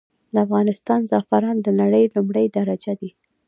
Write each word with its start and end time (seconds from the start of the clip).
د 0.33 0.35
افغانستان 0.45 0.99
زعفران 1.11 1.55
د 1.61 1.67
نړې 1.79 2.03
لمړی 2.15 2.45
درجه 2.57 2.93
دي. 2.99 3.09